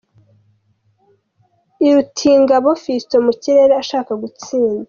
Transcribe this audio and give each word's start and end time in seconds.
Irutingabo 1.87 2.69
Fiston 2.81 3.21
mu 3.27 3.33
kirere 3.41 3.73
ashaka 3.81 4.11
gutsinda. 4.21 4.79